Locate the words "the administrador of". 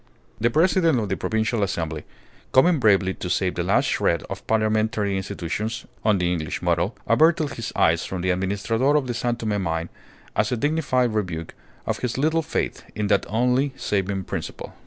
8.23-9.05